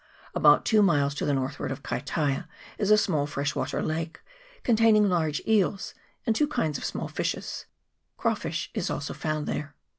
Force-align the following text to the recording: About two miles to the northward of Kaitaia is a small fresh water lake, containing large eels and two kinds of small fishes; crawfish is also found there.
About 0.33 0.65
two 0.65 0.81
miles 0.81 1.13
to 1.13 1.25
the 1.27 1.33
northward 1.35 1.71
of 1.71 1.83
Kaitaia 1.83 2.47
is 2.79 2.89
a 2.89 2.97
small 2.97 3.27
fresh 3.27 3.53
water 3.55 3.83
lake, 3.83 4.19
containing 4.63 5.07
large 5.07 5.43
eels 5.47 5.93
and 6.25 6.35
two 6.35 6.47
kinds 6.47 6.79
of 6.79 6.85
small 6.85 7.07
fishes; 7.07 7.67
crawfish 8.17 8.71
is 8.73 8.89
also 8.89 9.13
found 9.13 9.45
there. 9.45 9.75